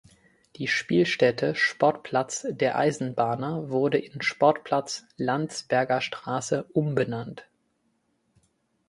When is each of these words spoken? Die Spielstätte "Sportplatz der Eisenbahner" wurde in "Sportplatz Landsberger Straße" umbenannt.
Die 0.55 0.67
Spielstätte 0.67 1.53
"Sportplatz 1.53 2.47
der 2.49 2.75
Eisenbahner" 2.75 3.69
wurde 3.69 3.99
in 3.99 4.19
"Sportplatz 4.23 5.05
Landsberger 5.17 6.01
Straße" 6.01 6.63
umbenannt. 6.73 7.47